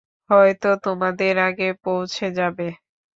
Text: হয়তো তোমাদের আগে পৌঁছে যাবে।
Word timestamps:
হয়তো 0.29 0.69
তোমাদের 0.85 1.35
আগে 1.39 1.69
পৌঁছে 1.83 2.25
যাবে। 2.37 2.67